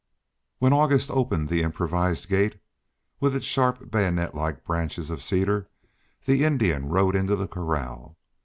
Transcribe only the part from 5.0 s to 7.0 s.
of cedar, the Indian